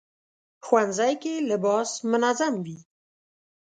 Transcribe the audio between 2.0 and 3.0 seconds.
منظم وي